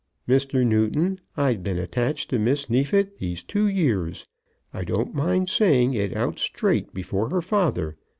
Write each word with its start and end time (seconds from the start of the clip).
Mr. 0.27 0.65
Newton, 0.65 1.19
I've 1.37 1.61
been 1.61 1.77
attached 1.77 2.31
to 2.31 2.39
Miss 2.39 2.71
Neefit 2.71 3.19
these 3.19 3.43
two 3.43 3.67
years. 3.67 4.25
I 4.73 4.83
don't 4.83 5.13
mind 5.13 5.47
saying 5.47 5.93
it 5.93 6.17
out 6.17 6.39
straight 6.39 6.91
before 6.91 7.29
her 7.29 7.43
father. 7.43 7.97